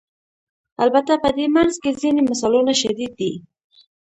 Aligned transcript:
البته 0.83 1.13
په 1.23 1.29
دې 1.37 1.45
منځ 1.55 1.73
کې 1.81 1.97
ځینې 2.01 2.21
مثالونه 2.29 2.73
شدید 2.81 3.11
دي. 3.19 3.33